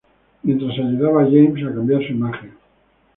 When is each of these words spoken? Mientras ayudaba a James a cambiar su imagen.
Mientras 0.41 0.71
ayudaba 0.79 1.21
a 1.21 1.25
James 1.25 1.63
a 1.63 1.75
cambiar 1.75 2.01
su 2.03 2.13
imagen. 2.13 2.53